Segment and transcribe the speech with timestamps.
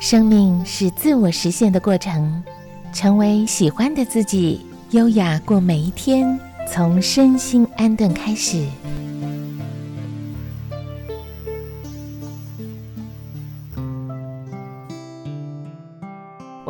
[0.00, 2.42] 生命是自我实现的过程，
[2.90, 8.66] 成为喜欢的自己，优雅过每一天，从身心安顿开始。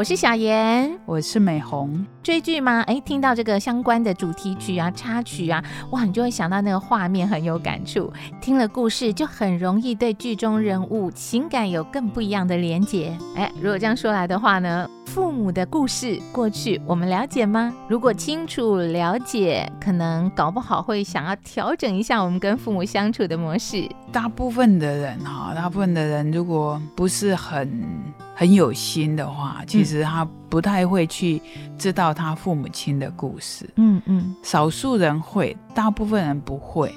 [0.00, 2.06] 我是小妍，我是美红。
[2.22, 2.80] 追剧吗？
[2.86, 8.10] 哎，听到这个相关的主题曲啊、插曲啊，哇，你就会想到那个画面，很有感触。
[8.40, 13.14] 听了故事，就很容易对剧中人物情感有更不一样的连结。
[13.36, 17.70] 哎，如果这样说来的话呢，父母的故事过去我们了解吗？
[17.86, 23.86] 如果清楚了解，可能搞不好会想要调整一下我们跟父母相处的模式。
[24.10, 27.86] 大部分的人哈，大部分的人如果不是很。
[28.40, 31.42] 很有心的话，其实他不太会去
[31.76, 33.68] 知道他父母亲的故事。
[33.76, 36.90] 嗯嗯，少数人会，大部分人不会。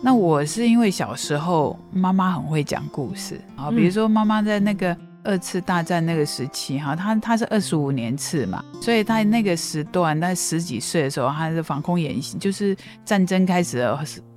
[0.00, 13.78] 那我是因为小时候妈妈很会讲故事啊，比如说妈妈在那个二次大战那个时期哈，她她是二十五年次嘛，所以她那个时段在十几岁的时候，她是防空演习，就是战争开始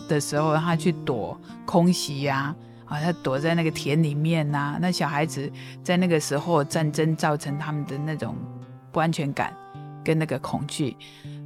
[0.10, 2.36] 的时候，她去躲空袭呀。
[2.38, 2.56] 啊，
[2.90, 5.52] 他躲在那个田里面呐，那小孩子
[5.84, 8.36] 在那个时候战争造成他们的那种
[8.92, 9.54] 不安全感
[10.04, 10.96] 跟那个恐惧。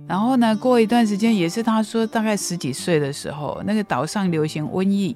[0.07, 5.15] 然后呢，过一段时间也是他说大概十几岁的时候，那个岛上流行瘟疫，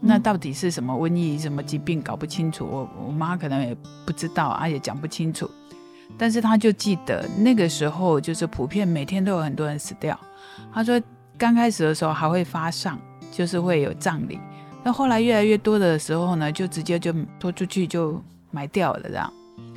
[0.00, 5.48] 那到底是什么瘟疫、什么疾病搞不清楚，我我妈可能也不知道啊，也讲不清楚。
[6.18, 10.18] 但是他就记得那个时候就是普遍每天都有很多人死掉。
[10.72, 11.00] 他说
[11.38, 12.98] 刚开始的时候还会发丧，
[13.30, 14.38] 就是会有葬礼。
[14.84, 19.32] 那后来越来越多的时候呢，就直接就拖出去就埋掉了这样。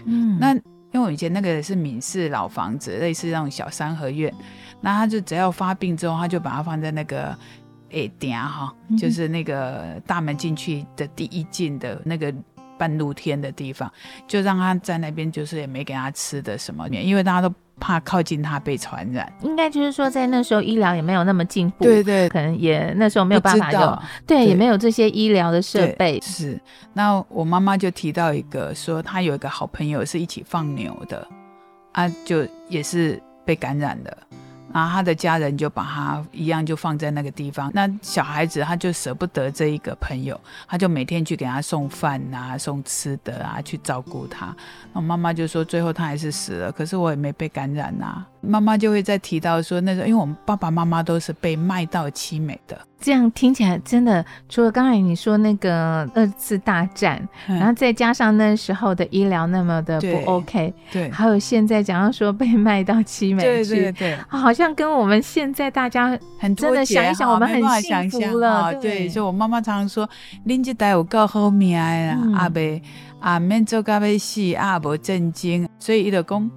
[0.06, 0.62] 嗯，那因
[0.94, 4.34] 为我以前那个是闽式老房子，类似那种小三合院，
[4.82, 7.38] 那他就只要发病之后，他就把它放在那个
[7.92, 12.34] 诶顶哈，就是那个大门进去的第一进的那个
[12.78, 13.92] 半露天的地方，
[14.28, 17.54] 就让他在那边，就是也没给他吃的什么，因为大家都。
[17.80, 26.20] 怕靠近他被传染，应该就是说，在那时候医疗也没有那么进步，对对，可能也那时候没有办法用，对，也没有这些医疗的设备。
[26.22, 26.60] 是，
[26.94, 31.28] 那我妈妈就提到一个，说她有一个好朋友是一起放牛的，
[31.92, 34.18] 啊，就也是被感染的。
[34.74, 37.72] 然后他的家人就把他一样就放在那个地方。
[37.74, 44.56] 那小孩子他就舍不得这一个朋友，他就每天去给他送饭啊、送吃的啊，去照顾他。
[44.94, 48.26] 那妈妈就说，最后他还是死了，可是我也没被感染呐。
[48.42, 52.80] 妈妈就会再提到说，那时候因为我们爸爸妈妈都是被卖到凄美的。
[53.06, 68.74] 这样听起来真的，除了刚才你说那个二次大战，然后再加上那时候的医疗那么的不 OK，对，还有现在讲到说被卖到凄美去，对对对，好像跟我们现在大家很真的想一想，我们很幸福了。
[68.82, 70.10] 对，就我妈妈常常说，
[70.48, 72.60] 恁这代有够好命啊，阿伯
[73.20, 76.50] 阿免做到要死，阿无震惊，所以伊就讲。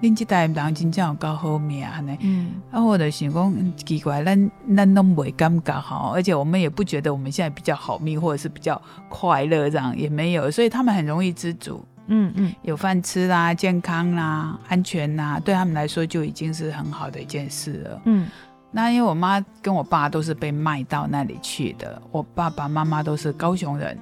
[0.00, 18.26] 恁这代人真正有够好命呢，嗯，啊，我就想讲奇怪，咱咱都未感觉哈，而且我们也不觉得我们现在比较好命，或者是比较快乐这样，也没有，所以他们很容易知足，嗯嗯，有饭吃啦，健康啦，安全啦，对他们来说就已经是很好的一件事了，嗯，
[18.70, 23.98] 那因为我妈跟我爸都是被卖到那里去的，我爸爸妈妈都是高雄人。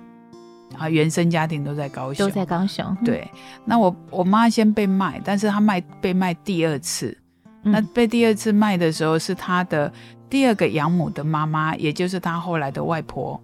[0.76, 2.96] 啊，原生家庭都在高雄，都在高雄。
[3.04, 3.28] 对，
[3.64, 7.16] 那我我妈先被卖，但是她卖被卖第二次，
[7.62, 9.92] 那被第二次卖的时候是她的
[10.28, 13.40] 第二个养母的妈妈，也就是她后来的外婆，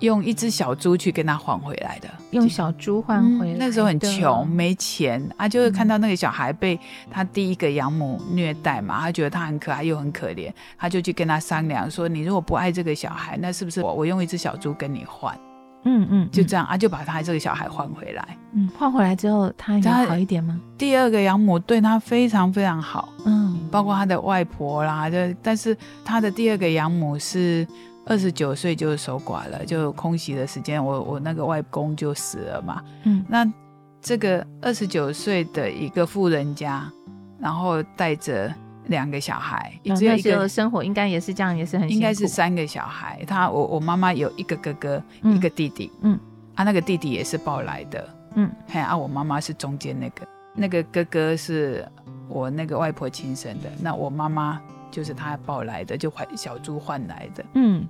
[0.00, 3.56] 用一只小猪去跟她换回来的，用小猪换回来。
[3.58, 6.78] 那时候很穷，没钱啊，就是看到那个小孩被
[7.10, 15.36] 他第一个养母虐待嘛，他觉得他很可爱又很可怜，他就去跟他商量说：“你如果不爱这个小孩，那是不是我我用一只小猪跟你换？”
[15.84, 18.36] 嗯嗯，就这样啊，就把他这个小孩换回来。
[18.52, 20.60] 嗯，换回来之后，他有好一点吗？
[20.76, 27.66] 第二个养母对他非常非常好，嗯，包括他的外婆啦，就但是他的第二个养母是
[28.06, 32.82] 二十九岁就守寡了，就空袭的时间，我我那个外公就死了嘛。
[33.04, 33.50] 嗯，那
[34.00, 36.90] 这个二十九岁的一个富人家，
[37.38, 38.52] 然后带着。
[38.86, 43.22] 两个小孩，只有一个生活应该也是这样，也是很应该是三个小孩。
[43.26, 45.90] 他我我妈妈有一个哥哥，一个弟弟。
[46.02, 46.18] 嗯，
[46.54, 48.08] 啊，那个弟弟也是抱来的。
[48.34, 51.86] 嗯，还啊，我妈妈是中间那个，那个哥哥是
[52.28, 53.70] 我那个外婆亲生的。
[53.80, 54.60] 那我妈妈
[54.90, 57.44] 就是他抱来的，就换小猪换来的。
[57.54, 57.86] 嗯，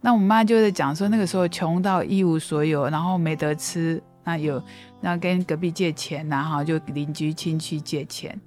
[0.00, 4.62] 那我妈就是讲说，那个时候穷到一无所有，然后没得吃，那有
[5.00, 8.38] 那跟隔壁借钱，然后就邻居亲戚借钱。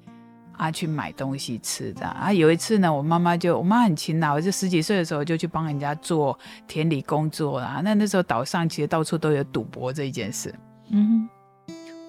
[0.57, 2.33] 啊，去买东西吃的啊！
[2.33, 6.37] 有一次呢，我妈妈就我妈很勤劳，就十几岁的时候就去帮人家做
[6.67, 7.79] 田里工作啦。
[7.83, 10.53] 那那时候岛上其实到处都有赌博这一件事。
[10.89, 11.29] 嗯，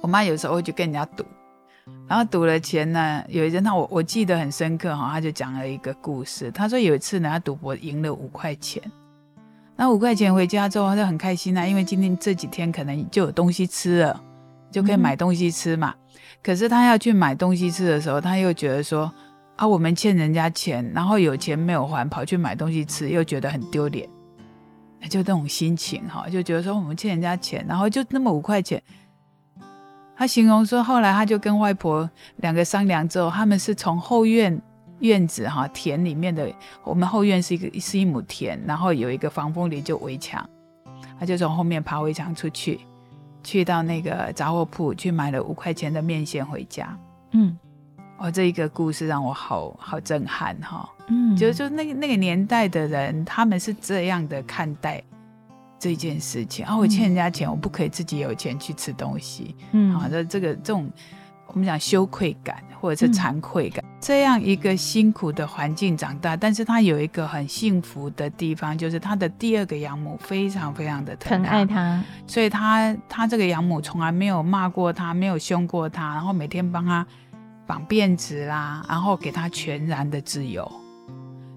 [0.01, 1.25] 我妈有时候就跟人家赌，
[2.09, 6.51] 然后赌了钱呢，有一天她我我记得很深刻哈，她就讲了一个故事。
[6.51, 8.83] 她说有一次呢，她赌博赢了五块钱，
[9.77, 14.19] 那五块钱回家之后，她就很开心啊，因为今天这几天可能就有东西吃了，
[14.71, 15.95] 就可以买东西吃嘛。
[16.43, 19.13] 可是他要去买东西吃的时候，他又觉得说
[19.57, 24.09] 啊，我们欠人家钱，然后有钱没有还，跑去买东西吃，又觉得很丢脸。
[25.09, 28.83] 就那种心情哈，就觉得说我们欠人家钱，然后就那么五块钱。
[30.17, 34.61] 他形容说，后来他就跟外婆两个商量之后，他们是从后院
[34.99, 36.53] 院子哈田里面的，
[36.83, 40.45] 我们后院是一个是一亩田，然后有一个防风林就围墙，
[41.21, 42.81] 他就从后面爬围墙出去，
[43.43, 46.99] 去到那个杂货铺去买了五块钱的面线回家。
[47.33, 47.57] 嗯，
[48.19, 50.89] 哦，这一个故事让我好好震撼哈。
[51.09, 55.03] 嗯，就就那个那个年代的人，他们是这样的看待
[55.79, 56.77] 这件事情啊。
[56.77, 59.55] 我欠人家钱，我不可以自己有钱去吃东西。
[59.73, 60.91] 嗯，好的，这个这种
[61.59, 77.05] 我们讲羞愧感或者是惭愧感，这样一个辛苦的环境长大，但是他有一个很幸福的地方，就是他的第二个养母非常非常的疼爱他，所以他他这个养母从来没有骂过他，没有凶过他，然后每天帮他
[77.67, 80.71] 绑辫子啦，然后给他全然的自由。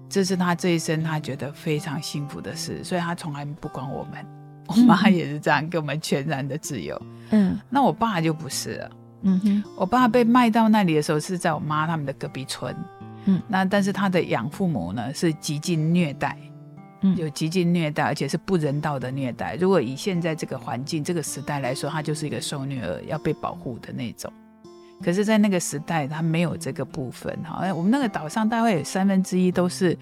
[0.08, 4.26] 这是他这一生他觉得非常幸福的事，所以他从来不管我们。
[4.66, 7.00] 我妈也是这样，给我们全然的自由。
[7.30, 8.90] 嗯，那我爸就不是了。
[9.22, 12.74] 嗯哼，我爸被卖到那里的时候是在我妈他们的隔壁村。
[13.24, 16.36] 嗯，那但是他的养父母呢是极尽虐待，
[17.02, 19.54] 嗯，有极尽虐待，而且是不人道的虐待。
[19.56, 24.32] 如果以现在这个环境、这个时代来说，他就是一个受虐儿，要被保护的那种。
[25.04, 27.72] 可是，在那个时代，他没有这个部分哈。
[27.74, 29.96] 我们那个岛上大概有三分之一都是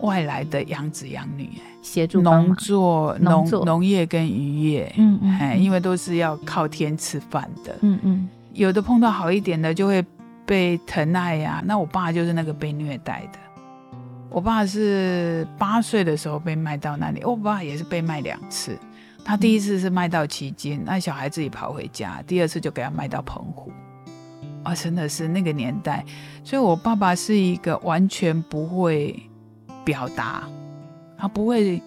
[0.00, 1.50] 外来的养子养女，
[1.82, 8.28] 协助农作、农农业跟渔业，嗯嗯，哎，因为都是要靠天吃饭的，嗯嗯。
[8.54, 10.04] 有的碰到好一点的，就会
[10.46, 11.60] 被疼爱呀。
[11.66, 13.38] 那我爸就是那个被虐待的。
[14.30, 18.78] 我爸是八岁的时候被卖到那里，我爸也是被卖两次。
[19.24, 23.72] 他第一次是卖到旗津，那小孩自己跑回家；第二次就给他卖到澎湖。
[24.62, 26.04] 啊，真的是那个年代，
[26.42, 29.20] 所以我爸爸是一个完全不会
[29.84, 30.44] 表达，
[31.18, 31.82] 他不会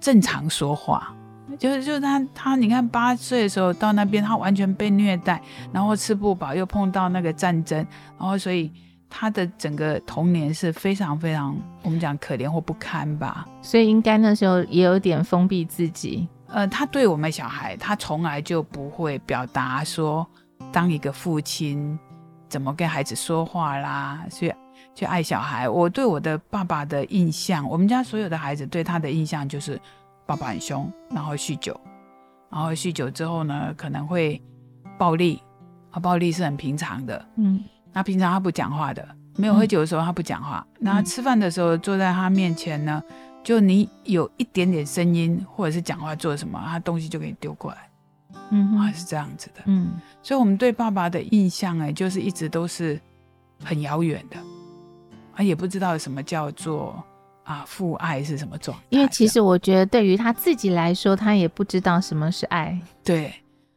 [0.00, 1.14] 正常说话，
[1.58, 5.40] 就是就是他他，你看八岁的时候到那边，他完全被虐待，
[5.72, 7.78] 然后吃不饱，又碰到那个战争，
[8.18, 8.70] 然后所以
[9.08, 13.46] 他的整个童年是非常非常，我们讲可怜或不堪吧。
[13.62, 16.28] 所以应该那时候也有点封闭自己。
[16.48, 20.26] 呃，他对我们小孩，他从来就不会表达说
[20.72, 21.98] 当一个父亲。
[22.48, 24.24] 怎么跟孩子说话啦？
[24.28, 24.52] 去
[24.92, 25.68] 去爱小孩。
[25.68, 29.80] 我对我的爸爸的印象，我们家所有的孩子对他的印象就是
[30.30, 31.78] 爸爸很凶，然后酗酒，
[32.50, 34.40] 然后酗酒之后呢，可能会
[34.96, 35.42] 暴力，
[35.90, 37.26] 啊，暴力是很平常的。
[37.34, 39.04] 嗯，那平常他不讲话的，
[39.34, 40.64] 没有喝酒的时候他不讲话。
[40.78, 43.02] 那吃饭的时候坐在他面前呢，
[43.42, 47.90] 就你有一点点声音或者是讲话做什么，他东西就给你丢过来。
[48.50, 53.00] 嗯，啊，是这样子的，嗯，所以我们对爸爸的印象，哎，就是一直都是
[53.64, 54.36] 很遥远的，
[55.34, 57.02] 啊，也不知道什么叫做
[57.50, 58.84] 啊父爱是什么状态。
[58.90, 62.78] 因为其实我觉得，对于他自己来说，他也不知道什么是爱。
[63.02, 63.34] 对，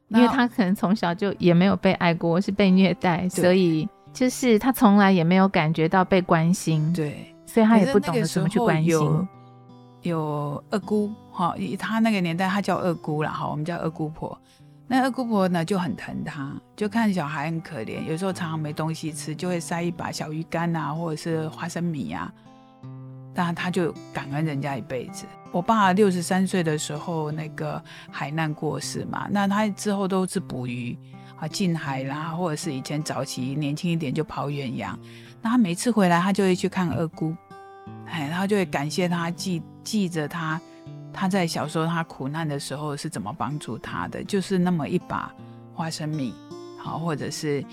[0.10, 6.94] 因为他可能从小就也没有被爱过，是被虐待，所以就是他从来也没有感觉到被关心。
[6.94, 9.28] 对，所以他也不懂得怎么去关心。
[10.04, 14.38] 有二姑，哈，他那个年代他叫二姑了，哈，我们叫二姑婆。
[14.86, 22.32] 那二姑婆呢就很疼他，就看小孩很可怜，有时候常常没东西吃，就会塞一把小鱼干啊，或者是花生米啊。
[23.34, 25.26] 但他就感恩人家一辈子。
[25.52, 30.98] 我爸六十三岁的时候那个海难过世嘛，那他之后都是捕鱼
[31.40, 34.98] 啊，近海啦，或者是以前早期年轻一点就跑远洋。
[35.42, 37.36] 那他每次回来，他就会去看二姑，
[38.08, 40.60] 哎，他就会感谢他，记记着他。
[41.12, 44.24] 他在小时候他苦难的时候是怎么帮助他的？
[44.24, 45.32] 就是那么一把
[45.72, 46.34] 花生米，
[46.80, 47.64] 好，或者是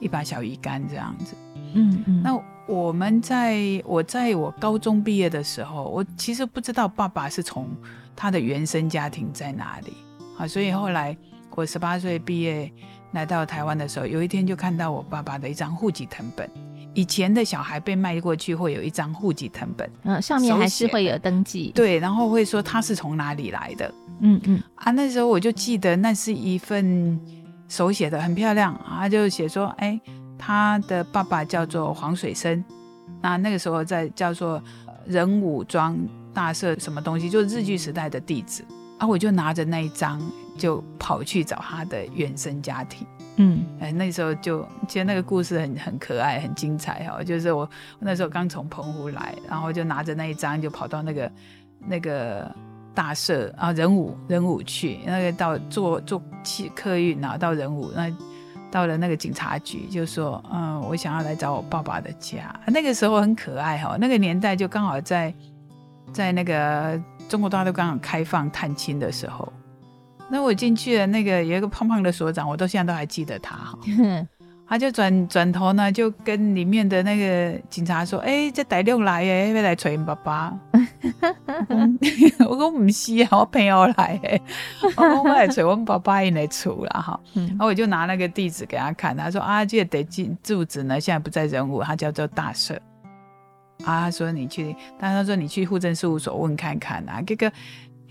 [0.00, 1.36] 一把小鱼干这样子。
[1.74, 2.20] 嗯嗯。
[2.20, 2.34] 那
[2.66, 7.68] 我们在我在我高中毕业的时候，我其实不知道爸爸是从
[8.14, 9.92] 他的原生家庭在哪里，
[10.38, 11.16] 啊，所以后来
[11.54, 12.70] 我十八岁毕业
[13.12, 16.48] 来到台湾的时候，有一天就看到我爸爸的一张户籍成本。
[16.94, 27.18] 以前的小孩被卖过去，会有一张户籍成本，嗯，上面还是会有登记，对，然后会说他是从哪里来的，嗯嗯，啊，那时候我就记得那是一份
[27.66, 29.98] 手写的，很漂亮，他就写说，哎，
[30.44, 32.64] 他的爸爸叫做黄水生，
[33.20, 34.60] 那那个时候在叫做
[35.06, 35.96] 人武庄
[36.34, 38.64] 大社什么东西，就是日据时代的地址，
[38.98, 40.20] 啊，我就拿着那一张
[40.58, 43.06] 就跑去找他的原生家庭。
[43.36, 47.22] 嗯，哎，那时候就其实那个故事很很可爱，很精彩哈。
[47.22, 47.68] 就是我
[48.00, 51.32] 那时候刚从澎湖来，然后就拿着那一张就跑到那个
[51.86, 52.52] 那个
[52.92, 58.12] 大社啊仁武仁武去，那个到坐坐汽客运啊到仁武那。
[58.72, 62.58] 到了那个警察局，就说：“嗯，我想要来找我爸爸的家。
[62.68, 65.32] 那个时候很可爱哈，那个年代就刚好在
[66.10, 66.98] 在那个
[67.28, 69.52] 中国大陆刚好开放探亲的时候。
[70.30, 73.78] 那我进去了，那个有一个胖胖的所长，我到现在都还记得他哈。
[74.66, 80.58] 他就转转头呢，就跟里面的那个警察说：“哎，这歹六来耶，要来找爸爸。”
[82.48, 84.40] 我说：“唔是啊，我朋友来诶，
[84.96, 92.74] 我我来找我爸爸因来厝啦哈。”然后我就拿那个地址给他看，他说：“啊，这得进住址呢，现在不在人物，他叫做大社。”
[93.84, 97.52] 啊，他说：“你去，但他说你去户政事务所问看看啊，这个。”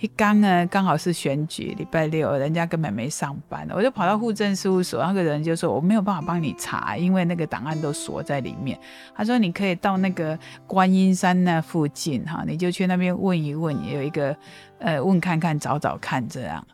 [0.02, 8.80] 一刚呢，刚好是选举，礼拜六，人家根本没上班，我就跑到户政事务所，那个人就说我没有办法帮你查，因为那个档案都锁在里面。
[9.14, 14.36] 他说你可以到那个观音山那附近哈，你就去那边问一问，也有一个
[14.80, 16.66] 呃问看看找找看这样。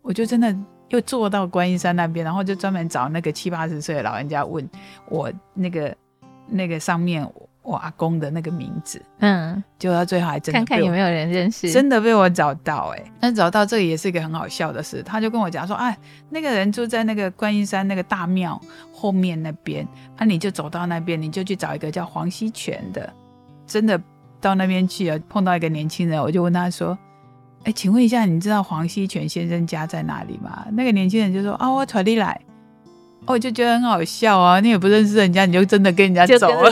[0.00, 0.56] 我就真的
[0.90, 4.64] 又坐到观音山那边，然后就专门找那个七八十岁的老人家问
[5.08, 5.96] 我那个
[6.46, 7.28] 那个上面。
[7.68, 13.04] 我阿公的那个名字，嗯，就到最后还真的看看有没有人认识，真的被我找到哎。
[13.20, 15.94] 那找到这个也是一个很好笑的事，他就跟我讲说，哎，
[16.30, 18.58] 那个人住在那个观音山那个大庙
[18.90, 23.12] 后面那边，啊，你就走到那边，你就去找一个叫黄溪泉的。
[23.66, 24.00] 真的
[24.40, 26.98] 到那边去啊，碰到一个年轻人，我就问他说，
[27.64, 30.66] 哎，请问一下，你知道黄溪泉先生家在哪里吗？
[30.72, 32.40] 那个年轻人就说，啊，我传你来。
[33.26, 34.58] 我就觉得很好笑啊！
[34.60, 36.70] 你也不认识人家，你就真的跟人家走了，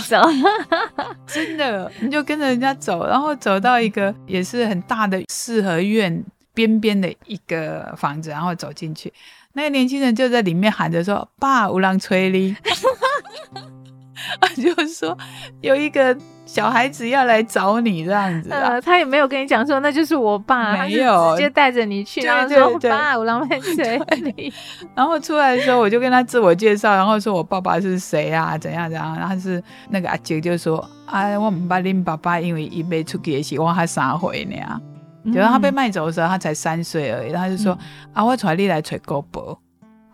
[1.27, 6.25] 真的，你就跟着人家走，然后走到一个也是很大的四合院
[6.55, 9.13] 边边的一个房子，然后走进去，
[9.53, 12.57] 那个年轻人就在里面喊着说：“爸，无浪吹哩。”
[14.57, 15.17] 就是说
[15.61, 24.53] 有一个小孩子要来找你这样子，呃，他也没有跟你讲说那就是我爸，没有直接带着你去，然后说爸，我浪费水你。
[24.95, 29.17] 然后出来的时候我就跟他自我介绍，然后说我爸爸是谁啊，怎样怎样。
[29.19, 34.81] 然后是那个阿姐就说，哎，我们把恁爸爸因为一辈出去是我还三回呢，
[35.27, 37.33] 就是他被卖走的时候他才三岁而已。
[37.33, 37.77] 他就说
[38.13, 39.59] 啊，我带你来找姑婆，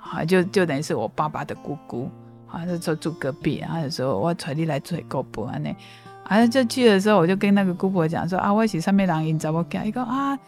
[0.00, 2.10] 啊，就就等于是我爸爸的姑姑。
[2.52, 5.74] 啊，就说住隔壁，然后说我带你来做姑婆安尼，
[6.32, 10.38] 啊，就去的时候我就跟那个姑婆讲说啊，我是上面人因查某囝，伊讲啊，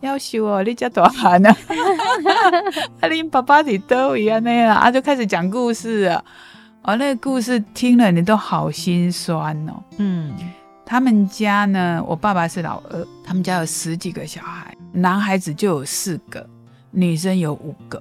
[0.00, 1.50] 要修哦，你遮大汉啊，
[3.00, 6.24] 啊，恁爸爸是倒位安尼啦，啊，就开始讲故事啊，
[6.82, 10.32] 哦，那个故事听了你都好心酸哦，嗯，
[10.86, 16.48] 他们家呢，我爸爸是老二，他们家有十几个小孩，男孩子就有四个，
[16.92, 18.00] 女生有五个。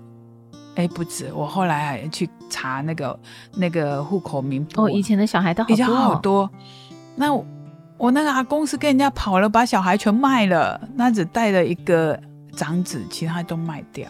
[0.76, 3.20] 哎，不止，我后来还去查那个
[3.56, 4.84] 那个户口名簿。
[4.84, 6.48] 哦，以前的小孩都以前好多。
[7.18, 7.34] 那
[7.98, 12.18] 我那个阿公是跟人家跑了，把小孩全卖了，那只带了一个
[12.56, 14.08] 长子，其他都卖掉。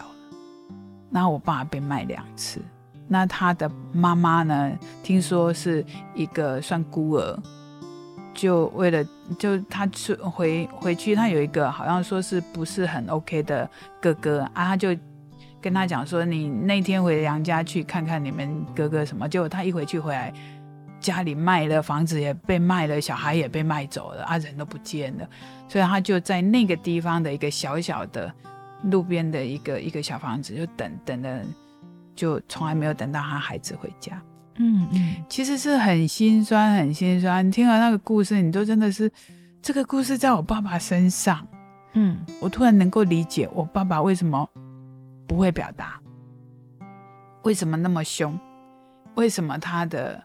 [1.08, 2.60] 那我爸被卖两次。
[3.08, 4.70] 那他的妈妈呢？
[5.02, 5.82] 听说是
[6.14, 7.38] 一个算孤儿，
[8.34, 9.02] 就为了
[9.38, 13.68] 就他去回回去，他有一个好像说是不是很 OK 的
[14.00, 14.94] 哥哥啊，他就。
[15.60, 19.28] 跟他讲说，你那天回娘家去看看你们哥哥什么？
[19.28, 20.32] 结果他一回去回来，
[21.00, 25.28] 家里卖了，房子也被卖了，小孩也被卖走了，啊，人都不见了。
[25.68, 28.32] 所以他就在那个地方的一个小小的
[28.84, 31.44] 路边的一个一个小房子，就等等的，
[32.14, 34.20] 就从来没有等到他孩子回家。
[34.56, 37.46] 嗯嗯，其实是很心酸，很心酸。
[37.46, 39.10] 你听了那个故事，你都真的是
[39.62, 41.46] 这个故事在我爸爸身上。
[41.94, 44.48] 嗯，我突然能够理解我爸爸为什么。
[45.28, 46.00] 不会表达，
[47.42, 48.40] 为什么那么凶？
[49.14, 50.24] 为什么他的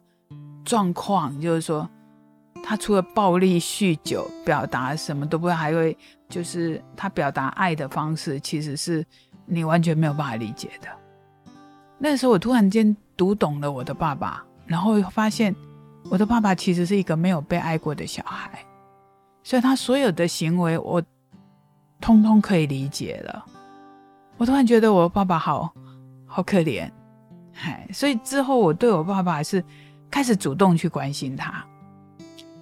[0.64, 1.90] 状况就是说，
[2.64, 5.98] 他除了暴力、酗酒，表达什么都不会，还会
[6.30, 9.06] 就是他表达爱的方式，其实是
[9.46, 10.88] 你完全没有办法理解的。
[11.98, 15.56] 那时候我突然间读懂了我的爸爸，然后发现
[16.10, 18.66] 我的爸爸其实是一个没有被爱过的小孩，
[19.44, 21.02] 所以他所有的行为，我
[22.02, 23.46] 通通可以理解了。
[24.38, 25.74] 我突然觉得我爸爸好
[26.26, 26.90] 好可怜，
[27.54, 27.88] 嗨！
[27.94, 29.64] 所以之后我对我爸爸是
[30.14, 31.66] 开始主动去关心他，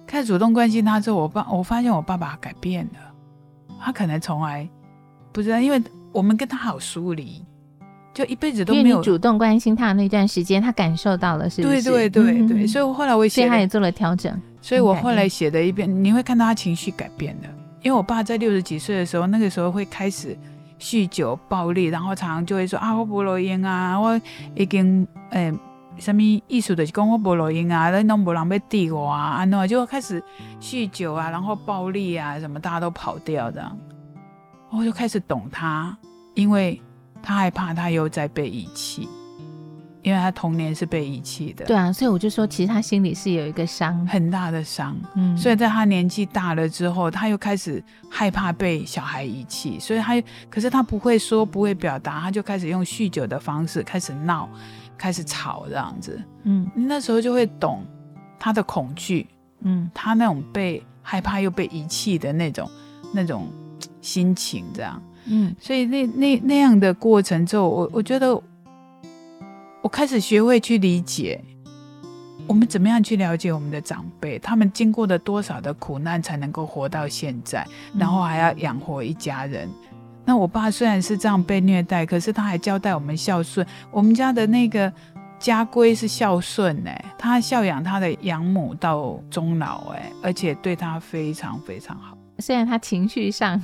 [0.06, 4.66] 开始主动关心他之后，我爸我发现我爸爸改变了，他可能从来
[5.32, 5.78] 不知道，因为
[6.12, 7.44] 我们跟他好疏离，
[8.14, 11.82] 就一辈子都没有主动关心他的那段时间，他感受到了，是不是？
[11.82, 17.48] 对对对对，所以我后来我写，他也做了调整，所以我后来写的一遍，你会看到他情绪改变了，
[17.82, 20.34] 因为我爸在六十几岁的时候，那个时候会开始。
[20.80, 24.20] 酗酒暴力，然后常常就会说啊，我不录音啊，我
[24.56, 25.54] 已经诶，
[25.98, 26.74] 什么意思？
[26.74, 30.22] 就是讲我不录音啊，那拢无人要抵我啊，就开始
[30.60, 33.70] 酗酒啊，然后暴力啊，什么大家都跑掉的，
[34.70, 35.96] 我就开始懂他，
[36.34, 36.80] 因为
[37.22, 39.08] 他害怕他又在被遗弃。
[40.04, 44.96] 因为他童年是被遗弃的，对啊，所以我就说，其实他心里是有一个伤，很大的伤。
[45.14, 47.80] 嗯，所以在他年纪大了之后，他又开始
[48.10, 50.20] 害怕被小孩遗弃，所以他，
[50.50, 54.48] 可是他不会说，不会表达，他就开始用酗酒的方式开始闹，
[54.96, 56.22] 开始吵这样子。
[56.44, 57.84] 嗯，那时候就会懂
[58.38, 59.26] 他的恐惧，
[59.60, 62.70] 嗯，他那种被害怕又被遗弃的那种
[63.12, 63.48] 那种
[64.00, 65.02] 心情，这样。
[65.26, 68.42] 嗯，所以那那那样的过程之后，我我觉得。
[69.82, 71.42] 我开始学会去理解，
[72.46, 77.66] 我们怎么样去了解我们的长辈，他们经过了多少的苦难才能够活到现在，
[77.98, 79.68] 然后还要养活一家人。
[80.24, 83.66] 那我爸虽然是这样被虐待，可是他还交代我们孝顺。
[83.90, 84.92] 我们家的那个
[85.38, 92.16] 家规是孝顺哎，他孝养他的养母到终老哎，而且对他非常非常好。
[92.38, 93.62] 虽然他情绪上，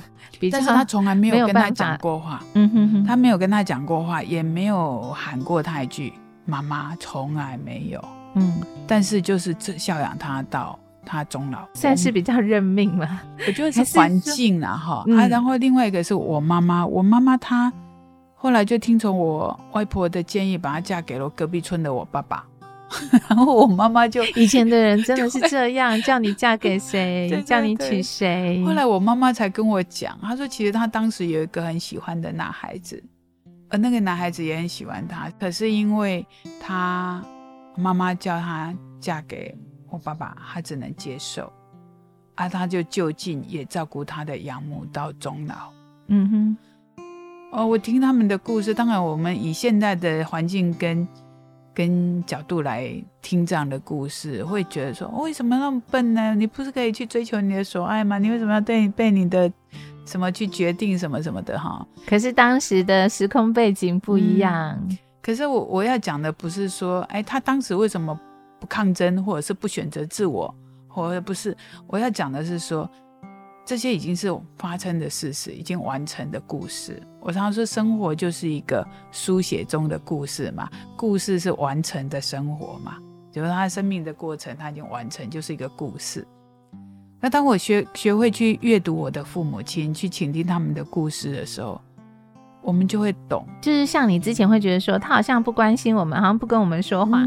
[0.51, 2.41] 但是他从来没有跟他讲过话。
[2.53, 6.13] 嗯哼哼，他没有跟他讲过话，也没有喊过他一句
[6.45, 8.03] “妈妈”，从来没有。
[8.35, 13.21] 嗯，但是就是这孝养他到他终老，算是比较认命了。
[13.47, 15.03] 我觉得是环境了哈。
[15.17, 17.71] 啊，然后另外一个是我妈妈，我妈妈她
[18.35, 22.45] 后来就听从我外婆的建议，把她嫁给了隔壁村的我爸爸。
[23.29, 28.63] 然后我妈妈就以前的人真的是这样，叫你嫁给谁， 叫你娶谁。
[28.65, 33.03] 后来我妈妈才跟我讲，她说其实她当时有一个很喜欢的男孩子，
[33.69, 36.25] 而那个男孩子也很喜欢她，可是因为
[36.59, 37.23] 她
[37.75, 39.55] 妈妈叫她嫁给
[39.89, 41.51] 我爸爸，他只能接受，
[42.35, 45.55] 而他就就近也照顾他的养母到终老。
[46.07, 46.57] 嗯哼，
[47.51, 51.07] 哦，我听他们的故事，当然我们以现在的环境跟。
[51.71, 56.35] 跟角度来听这样的故事，会觉得说为什么那么笨呢？
[56.35, 58.17] 你不是可以去追求你的所爱吗？
[58.17, 59.49] 你为什么要对被你的
[60.05, 61.87] 什么去决定什么什么的哈？
[62.05, 64.77] 可是当时的时空背景不一样。
[65.21, 68.19] 可是我我要讲的不是说，哎，他当时为什么
[68.59, 70.53] 不抗争，或者是不选择自我，
[70.87, 71.55] 或者不是？
[71.87, 72.89] 我要讲的是说。
[73.65, 76.99] 这些已经是发生的事实，已经完成的故事。
[77.19, 80.67] 我常常说，生活就是一个书写中的故事嘛，
[80.97, 82.97] 故事是完成的生活嘛，
[83.31, 86.25] 就是他生命的过程，他已经完成，就是一个故事。
[87.19, 91.79] 那当我学学会去阅读我的父母亲，去倾听他们的故事的时候。
[92.61, 97.23] 我们就会懂，就是像你之前会觉得说他好像不关心我们，好像不跟我们说话，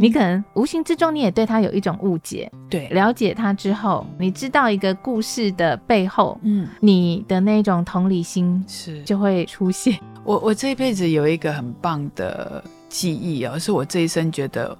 [0.00, 2.50] 你可能无形之中你也对他有一种误解。
[2.68, 9.98] 对，了解他之后，你知道一个故事的背后，嗯，你的那种同理心是就会出现。
[10.22, 14.76] 我我这一辈子有一个很棒的记忆哦，是我这一生觉得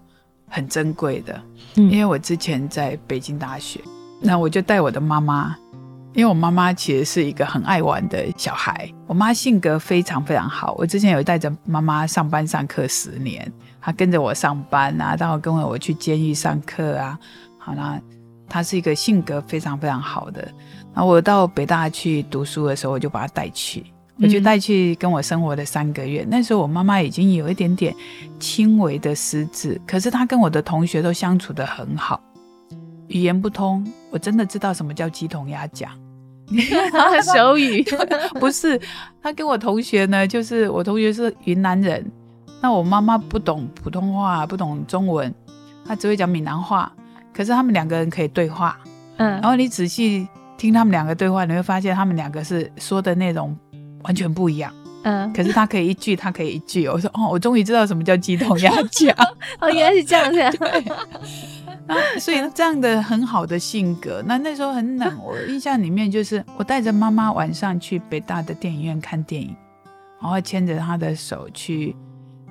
[0.49, 1.40] 很珍贵的，
[1.75, 3.81] 因为我之前在北京大学，
[4.21, 5.57] 那我就带我的妈妈。
[6.14, 10.72] 因为我妈妈其实是一个很爱玩的小孩，我妈性格非常非常好。
[10.79, 17.18] 我之前有带着妈妈上班上课十年，她跟着我上班啊，然后跟着我去监狱上课啊。
[17.59, 18.00] 好啦，
[18.48, 20.40] 她是一个性格非常非常好的。
[20.94, 23.85] 然后我到北大去读书的时候，我就把她带去，
[24.20, 26.24] 我就带去跟我生活的三个月。
[26.31, 27.92] 那时候我妈妈已经有一点点
[28.38, 32.22] 轻微的失智，可是她跟我的同学都相处的很好。
[33.09, 35.90] 语言不通，我真的知道什么叫鸡同鸭讲。
[37.35, 37.85] 手语
[38.38, 38.80] 不是，
[39.22, 42.04] 他跟我同学呢，就是我同学是云南人，
[42.61, 45.33] 那我妈妈不懂普通话，不懂中文，
[45.87, 46.92] 她只会讲闽南话，
[47.35, 48.78] 可是他们两个人可以对话，
[49.16, 53.57] 嗯，然后你仔细听他们两个对话，你会发现他们两个是说的内容
[54.02, 59.16] 完全不一样，嗯，可是他可以一句，他可以一句，我说哦，我终于知道什么叫鸡同鸭讲，
[59.61, 60.40] 哦，原来是这样子。
[62.18, 65.18] 所以这样的很好的性格，那那时候很冷。
[65.23, 69.55] 我印象里面就是我带着妈妈晚上去北大的电影院看电影，
[70.20, 71.94] 然后牵着她的手去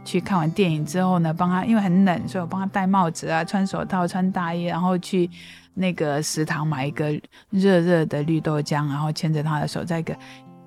[0.05, 5.27] 去看完电影之后呢，帮她因为很冷，所以我帮她戴帽子啊，穿手套，穿大衣，然后去
[5.73, 7.19] 那个食堂买一个
[7.49, 10.15] 热热的绿豆浆，然后牵着她的手，在一个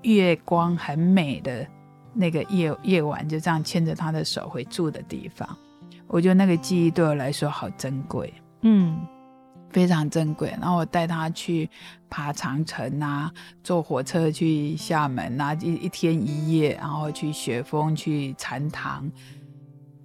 [0.02, 1.64] 月光很美的
[2.12, 5.48] 那个夜夜晚，就这样牵着她的手回住的地方。
[6.08, 8.34] 我觉得那个记忆对我来说好珍贵。
[8.68, 9.06] 嗯，
[9.70, 10.50] 非常珍贵。
[10.60, 11.70] 然后我带他去
[12.10, 13.30] 爬长城啊，
[13.62, 19.08] 坐火车去厦门啊，一一天一夜，然后去雪峰、去禅堂，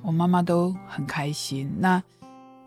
[0.04, 1.72] 我妈妈都很开心。
[1.80, 2.00] 那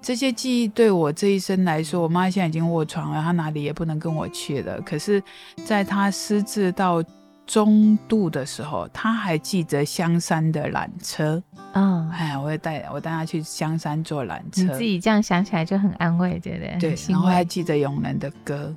[0.02, 4.80] 这些记忆对我这一生来说，我妈现在已经卧床了，她哪里也不能跟我去了。
[4.80, 5.22] 可是，
[5.64, 7.00] 在她失智到
[7.46, 11.42] 中度的时候，他还记得香山的缆车。
[11.74, 14.62] 嗯，哎，我会带我带他去香山坐缆车。
[14.62, 16.78] 你自己这样想起来就很安慰，对不对？
[16.78, 18.74] 对，然后还记得永仁的歌。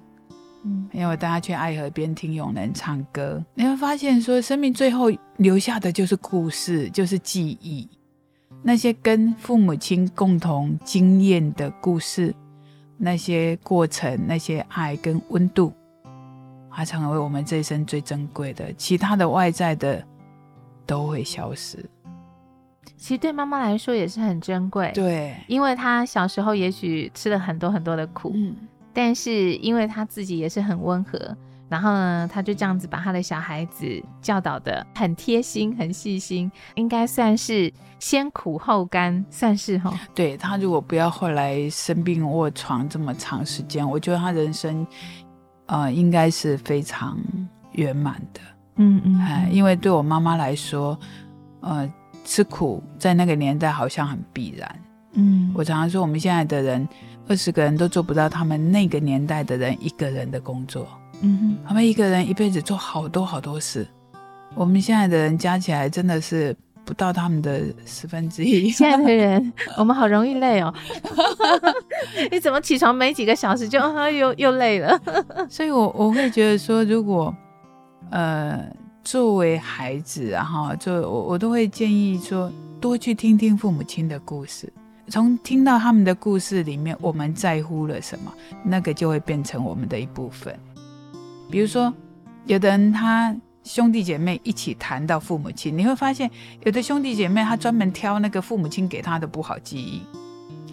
[0.63, 7.87] 嗯，因为我带他去爱河边听永仁唱歌，你会发现说，生命最后留下的就是故事，就是记忆，
[8.63, 12.33] 那些跟父母亲共同经验的故事，
[12.97, 15.71] 那些过程，那些爱跟温度。
[16.77, 20.05] 它成为我们这一生最珍贵的，其他的外在的
[20.85, 21.83] 都会消失。
[22.95, 28.55] 其实对妈妈来说也是很珍贵，对，因为她小时候也许吃了很多很多的苦，嗯，
[28.93, 31.35] 但是因为她自己也是很温和，
[31.67, 33.87] 然后呢，她就这样子把她的小孩子
[34.21, 39.91] 教导的很贴心、很细心，应该算是先苦后甘，算是哈。
[40.13, 44.85] 对她如果不要后来生病卧床这么长时间，我觉得她人生。
[45.67, 47.17] 呃，应该是非常
[47.71, 48.41] 圆满的，
[48.77, 50.97] 嗯嗯，哎，因为对我妈妈来说，
[51.61, 51.89] 呃，
[52.25, 54.79] 吃苦在那个年代好像很必然，
[55.13, 56.87] 嗯，我常常说，我们现在的人
[57.27, 60.87] 二十个人都做不到他们那个年代的人一个人的工作，
[61.21, 63.87] 嗯哼，他们一个人一辈子做好多好多事，
[64.55, 66.55] 我们现在的人加起来真的是。
[66.87, 68.69] 不到他们的十分之一。
[68.69, 70.73] 现在的人，我们好容易累哦。
[72.31, 73.77] 你怎么起床没几个小时就
[74.09, 74.97] 又又累了？
[75.51, 77.35] 所以，我我会觉得说，如果
[78.09, 78.65] 呃，
[79.03, 84.71] 作为孩子，然后就我我都会建议说，多去听听父母亲的故事。
[85.09, 90.57] 从听到他们的故事里面，我们在乎了什么，那个就会变成我们的一部分。
[91.51, 91.93] 比如说，
[92.45, 93.35] 有的人他。
[93.67, 96.31] 兄弟姐妹一起谈到父母亲，你会发现
[96.63, 100.01] 有的兄弟姐妹他专门挑那个父母亲给他的不好记忆，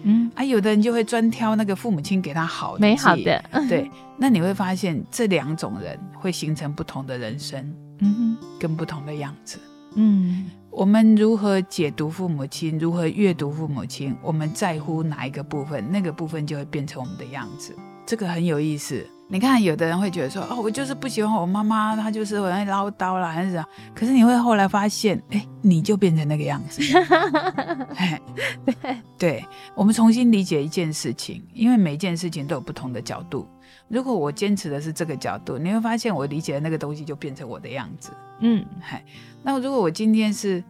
[0.03, 9.59] 嗯，啊，有的人就会专挑那个父母亲给他好美好的，对， 那你会发现这两种人会形成不同的人生，嗯，跟不同的样子，
[9.95, 19.05] 嗯，我们如何解读父母亲，如何阅读父母亲，我们在乎哪一个部分，那个部分就会变成我们的样子，这个很有意思。
[19.27, 26.79] 你看，有的人会觉得说：“哦，我就是不喜欢我妈妈，她就是很唠叨啦，还是怎样？”可是你会后来发现，哎，你就变成那个样子。
[28.63, 33.47] 对对，我们重新理解一件事情，因为每一件事情都有不同的角度。
[33.87, 38.11] 如果我坚持的是这个角度，你会发现我理解的那个东西就变成我的样子。
[38.41, 39.03] 嗯，嗨，
[39.41, 40.63] 那如果我今天是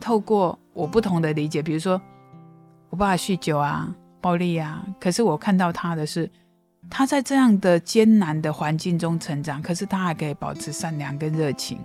[0.00, 2.00] 透过我不同的理解，比如说
[2.88, 6.30] 我爸爸酗酒啊、暴力啊，可是我看到他的是。
[6.90, 11.78] 他在这样的艰难的环境中成长，可是他还可以保持善良跟热情，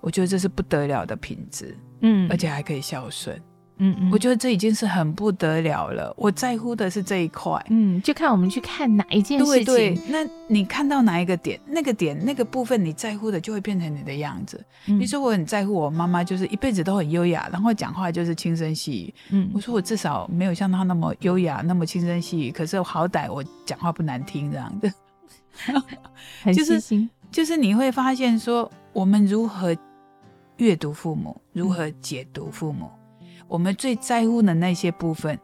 [0.00, 3.40] 我觉得这是不得了的品质，嗯，而且还可以孝顺。
[3.80, 6.14] 嗯嗯，我觉得这已经是很不得了了。
[6.16, 9.64] 我在乎的是这一块，嗯，就看我们去看哪一件事情。
[9.64, 14.62] 对对，那你看到哪一个点，那个点那个部分你在乎的，就会变成你的样子。
[14.84, 19.14] 比如说，我很在乎我妈妈，就是一辈子都很优雅，然后讲话就是轻声细语。
[19.30, 22.52] 嗯，我说我至少没有像她那么优雅，那么轻声细语。
[22.52, 24.92] 可是好歹我讲话不难听，这样的。
[26.42, 29.76] 很细心，就是你会发现说，我们如何
[30.58, 32.90] 阅读父母，如何解读父母。
[33.48, 35.38] 我们最在乎的那些部分，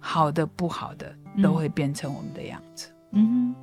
[0.00, 2.88] 好的不好的，都会变成我们的样子。
[3.12, 3.54] 嗯，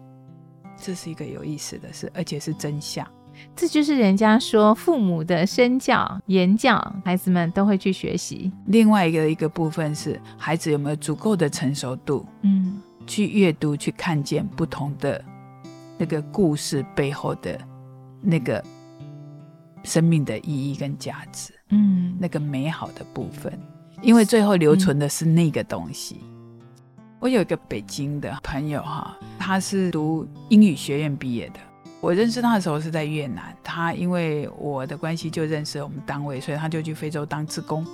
[0.77, 3.07] 这是一个有意思的事，而且是真相。
[3.55, 8.51] 这就是人家说父母的身教言教，孩子们都会去学习。
[8.67, 15.23] 另外一个一个部分是，孩子有没有足够的成熟度，嗯，去阅读、去看见不同的
[15.97, 17.59] 那个故事背后的
[18.21, 18.63] 那个
[19.83, 23.51] 生命的意义跟价值，嗯，那个美好的部分。
[24.01, 26.21] 因为最后留存的是那个东西。
[27.19, 31.59] 我有一个北京的朋友哈，他是读英语学院毕业的。
[31.99, 37.85] 我认识他的时候是在越南，他因为我的关系就认识了我们单位，所以他就去非洲当职工。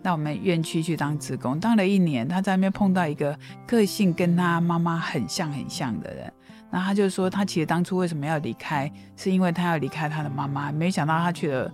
[0.00, 6.32] 那我们院区去当职工，当了一年，他在那边碰到一个个性跟他妈妈很像很像的人。
[6.70, 11.70] 那他就说，他其实当初为什么要离开，是因为他要离开他的妈妈，没想到他去了。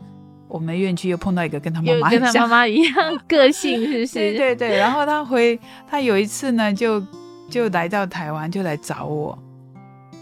[0.55, 4.15] 我们院区又碰到一个跟他妈妈跟他妈妈一样个性，是不是？
[4.15, 4.77] 对对对。
[4.77, 5.59] 然后他回，
[5.91, 7.03] 他有一次呢，就
[7.51, 9.37] 就来到台湾，就来找我。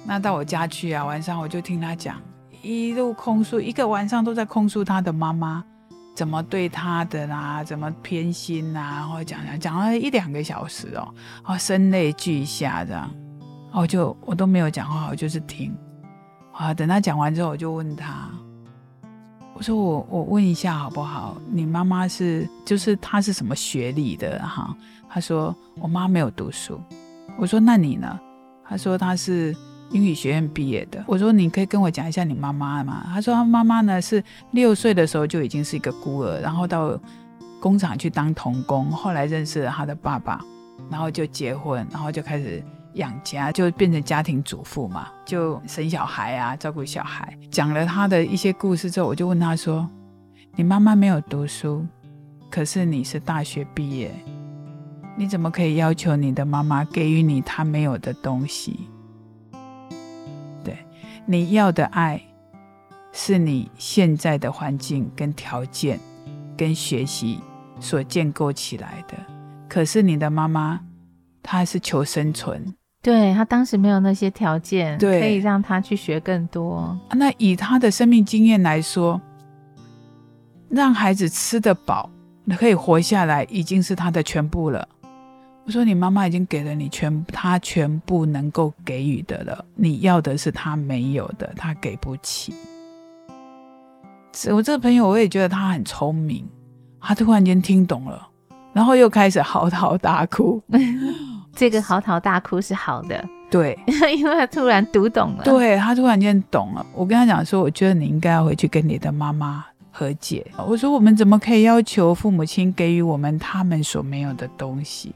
[0.06, 2.16] 那到我家去啊，晚上我就听他讲，
[2.62, 5.62] 一路控诉，一个晚上都在控诉他的妈妈
[6.14, 11.14] 怎么对他的啦，怎么偏心啊，然后讲讲讲了一两个小时哦，
[11.44, 13.10] 哦，声泪俱下这样。
[13.70, 15.76] 我就我都没有讲话，我就是听。
[16.52, 18.30] 啊，等他讲完之后，我就问他。
[19.62, 21.36] 我说我我问一下好不好？
[21.48, 24.76] 你妈妈是就是她是什么学历的哈？
[25.08, 26.80] 他说我妈没有读书。
[27.38, 28.18] 我说那你呢？
[28.64, 29.56] 他说他是
[29.92, 31.04] 英语学院毕业的。
[31.06, 33.06] 我说你可以跟我讲一下你妈妈吗？
[33.14, 34.20] 他说他妈妈呢是
[34.50, 36.98] 六岁的时候就已经是一个孤儿，然后到
[37.60, 40.44] 工厂去当童工，后来认识了他的爸爸，
[40.90, 42.60] 然后就结婚，然后就开始
[42.94, 47.36] 养家，就变成家庭主妇嘛，就生小孩啊，照顾小孩。
[47.50, 49.88] 讲了他的一些故事之后，我就问他说
[50.56, 51.86] ：“你妈妈没有读书，
[52.50, 54.14] 可是你是大学毕业。”
[55.14, 58.88] 你怎么可以要求你的妈妈给予你她没有的东西？
[60.64, 60.78] 对，
[61.26, 62.18] 你要的爱
[63.12, 66.00] 是你现在的环境跟条件
[66.56, 67.40] 跟学习
[67.78, 69.14] 所建构起来的。
[69.68, 70.80] 可是你的妈妈，
[71.42, 76.96] 她是求生存，对他当时没有那些条件，对，可以让他去学更多。
[77.10, 79.20] 那以他的生命经验来说，
[80.68, 82.08] 让孩子吃得饱，
[82.56, 84.88] 可以活下来，已经是他的全部了。
[85.64, 89.64] 我说：“你妈妈已经给了你全，她全部能够给予的了。
[89.76, 92.52] 你要的是他没有的，他给不起。”
[94.50, 96.44] 我这个朋友，我也觉得他很聪明，
[97.00, 98.28] 他突然间听懂了，
[98.72, 100.60] 然后又开始嚎啕大哭。
[101.54, 103.78] 这个嚎啕大哭是好的，对，
[104.16, 105.44] 因为他突然读懂了。
[105.44, 106.84] 对他突然间懂了。
[106.94, 115.14] 我跟他讲说：“我觉得你应该要回去跟你的妈妈和解。”我说：“我们怎么可以要求父母亲给予我们他们所没有的东西？”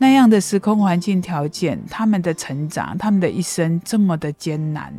[0.00, 4.92] 那样的时空环境条件，他们的成长，他们的一生这么的艰难，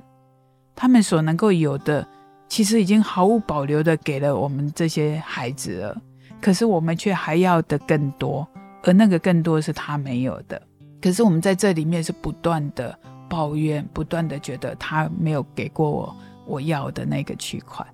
[0.76, 2.06] 他们所能够有的，
[2.50, 5.98] 其实已经毫无保留的给了我们这些孩子了。
[6.42, 8.48] 可是我们却还要的更多，
[8.84, 10.62] 而那个更多是他没有的。
[11.02, 12.98] 可是我们在这里面是不断的
[13.30, 17.86] 抱怨，不断的觉得他没有给过我我要的那个区块。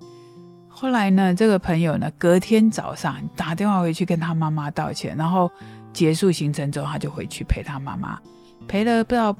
[0.68, 5.50] 后来呢，这个朋友呢，隔天早上打电话回去跟他妈妈道歉，然后。
[5.92, 8.20] 结束行程之后，他就回去陪他妈妈，
[8.68, 9.34] 陪了不知道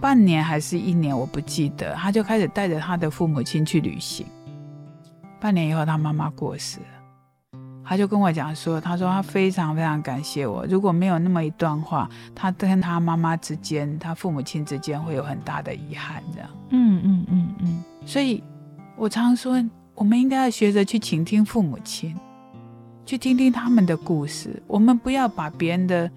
[0.00, 1.92] 半年还是一年，我不记得。
[1.94, 4.24] 他就开始带着他的父母亲去旅行。
[5.40, 6.86] 半年以后，他妈妈过世了，
[7.84, 17.84] 他就跟我讲说：“他说他非常非常感谢我，如果没有那么一段话，他跟他妈妈之间，他父母亲之间会有很大的遗憾。”这样，嗯嗯嗯嗯。
[18.06, 18.42] 所以
[18.96, 19.62] 我常说，
[19.94, 22.16] 我们应该要学着去倾听父母亲。
[23.04, 26.08] 去听听他们的故事，我们不要把别人的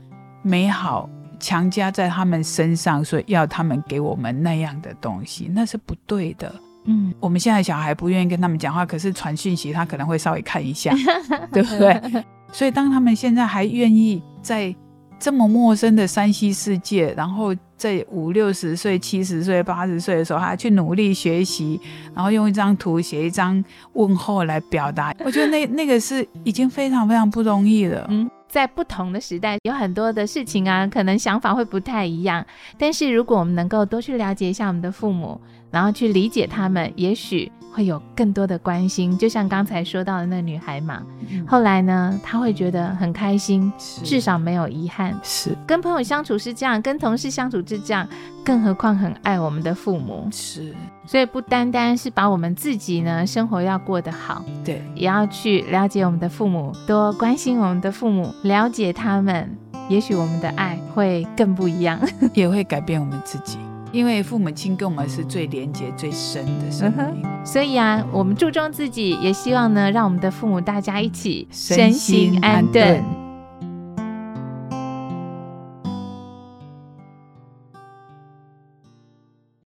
[0.43, 6.53] 美好强加在他们身上，说要他们给我们那样的东西，那是不对的。
[6.85, 10.93] 嗯，我们现在小孩不愿意跟他们讲话，可是传讯息他可能会稍微看一下，
[11.51, 12.23] 对不对？
[12.51, 14.75] 所以当他们现在还愿意在。
[15.17, 21.79] 这么陌生的山西世界，然后在五六十岁、七十岁、八十岁的时候，还去努力学习，
[22.13, 28.05] 然后用一张图写一张问候来表达，我觉得那那个是已经非常非常不容易了。
[28.09, 32.45] 嗯，在不同的时代，有很多的事情啊，可能想法会不太一样，
[32.77, 35.41] 但是如果我们能够多去了解一下我们的父母，
[35.71, 37.51] 然后去理解他们，也许。
[37.75, 41.03] 会有更多的关心，就像刚才说到的那女孩嘛。
[41.45, 45.13] 后来呢，她会觉得很开心，至少没有遗憾。
[45.21, 48.07] 是跟朋友相处是这样，跟同事相处是这样，
[48.45, 50.25] 更何况很爱我们的父母。
[50.31, 50.73] 是，
[51.05, 59.53] 所以不单单是把我们自己呢生活要过得好，对，也要去了解我们的父母，多关心我们的父母，了解他们，
[59.89, 61.99] 也许我们的爱会更不一样，
[62.33, 63.57] 也会改变我们自己。
[63.95, 73.24] 因为父母亲跟我们是最连接最深的生命，所以啊，我们注重自己，也希望呢，让我们的父母大家一起身心安顿。